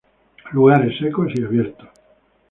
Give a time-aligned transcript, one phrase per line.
[0.53, 1.87] Lugares secos y abiertos.